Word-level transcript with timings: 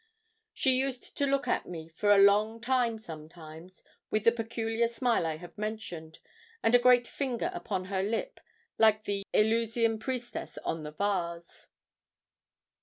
She 0.55 0.79
used 0.79 1.15
to 1.17 1.27
look 1.27 1.47
at 1.47 1.67
me 1.67 1.87
for 1.87 2.11
a 2.11 2.17
long 2.23 2.59
time 2.59 2.97
sometimes, 2.97 3.83
with 4.09 4.23
the 4.23 4.31
peculiar 4.31 4.87
smile 4.87 5.27
I 5.27 5.37
have 5.37 5.55
mentioned, 5.59 6.17
and 6.63 6.73
a 6.73 6.79
great 6.79 7.05
finger 7.07 7.51
upon 7.53 7.85
her 7.85 8.01
lip, 8.01 8.39
like 8.79 9.03
the 9.03 9.27
Eleusinian 9.31 9.99
priestess 9.99 10.57
on 10.65 10.81
the 10.81 10.89
vase. 10.91 11.67